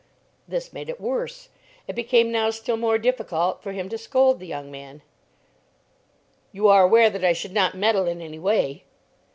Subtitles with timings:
[0.47, 1.49] This made it worse.
[1.87, 5.03] It became now still more difficult for him to scold the young man.
[6.51, 8.83] "You are aware that I should not meddle in any way."